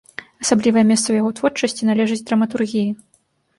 [0.45, 2.91] Асаблівае месца ў яго творчасці належыць драматургіі.